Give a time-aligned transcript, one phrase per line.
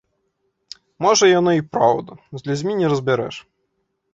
[1.05, 2.11] Можа яно і праўда,
[2.41, 3.35] з людзьмі не разбярэш.